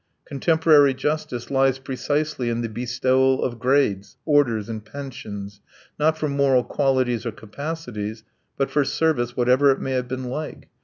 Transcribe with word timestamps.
Contemporary 0.25 0.95
justice 0.95 1.51
lies 1.51 1.77
precisely 1.77 2.49
in 2.49 2.61
the 2.61 2.67
bestowal 2.69 3.43
of 3.43 3.59
grades, 3.59 4.17
orders, 4.25 4.67
and 4.67 4.83
pensions, 4.83 5.61
not 5.99 6.17
for 6.17 6.27
moral 6.27 6.63
qualities 6.63 7.23
or 7.23 7.31
capacities, 7.31 8.23
but 8.57 8.71
for 8.71 8.83
service 8.83 9.37
whatever 9.37 9.69
it 9.69 9.79
may 9.79 9.91
have 9.91 10.07
been 10.07 10.23
like. 10.23 10.69